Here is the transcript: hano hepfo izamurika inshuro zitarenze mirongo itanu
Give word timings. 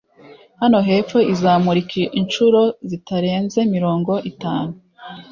hano 0.61 0.77
hepfo 0.87 1.17
izamurika 1.33 1.97
inshuro 2.19 2.61
zitarenze 2.89 3.59
mirongo 3.75 4.13
itanu 4.31 4.71